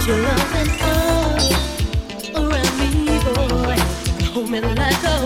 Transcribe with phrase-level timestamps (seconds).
[0.00, 1.48] Your loving arms
[2.34, 3.76] around me, boy.
[4.32, 5.16] Hold me like a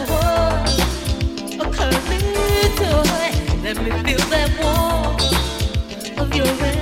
[1.80, 3.30] a toy.
[3.62, 6.75] Let me feel that warmth of your.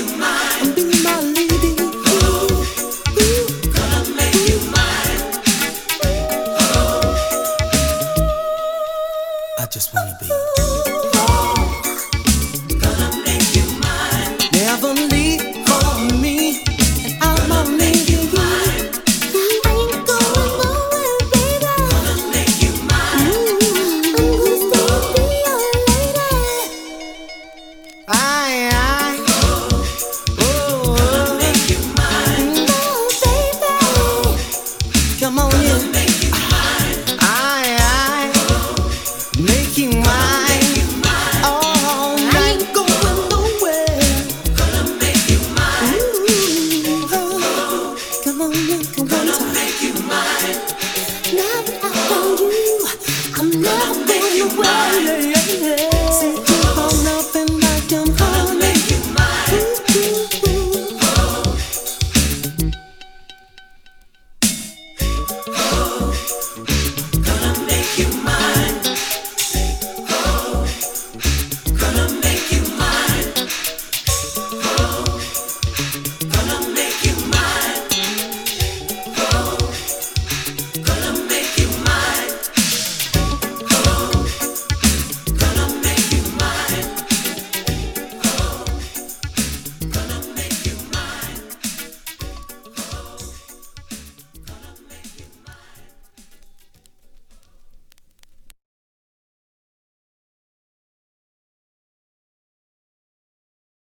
[0.00, 0.79] you mine.